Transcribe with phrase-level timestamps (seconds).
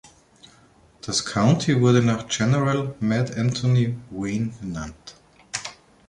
[1.01, 5.13] Das County wurde nach General „Mad Anthony“ Wayne benannt.